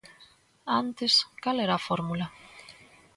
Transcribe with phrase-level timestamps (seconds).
[0.81, 1.13] Antes,
[1.43, 2.25] ¿cal era a fórmula?